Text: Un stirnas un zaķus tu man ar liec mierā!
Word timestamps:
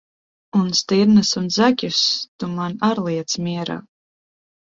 Un 0.59 0.69
stirnas 0.79 1.33
un 1.41 1.49
zaķus 1.57 1.99
tu 2.43 2.49
man 2.55 2.75
ar 2.89 3.03
liec 3.09 3.37
mierā! 3.49 3.79